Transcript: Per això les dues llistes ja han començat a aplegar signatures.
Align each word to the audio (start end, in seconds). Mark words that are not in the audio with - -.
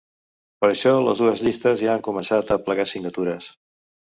Per 0.63 0.69
això 0.69 0.93
les 1.07 1.21
dues 1.25 1.45
llistes 1.47 1.83
ja 1.83 1.91
han 1.97 2.03
començat 2.09 2.49
a 2.49 2.59
aplegar 2.63 2.87
signatures. 2.93 3.53